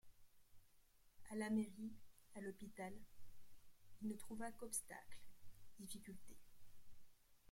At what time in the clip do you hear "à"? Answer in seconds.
1.29-1.35, 2.33-2.41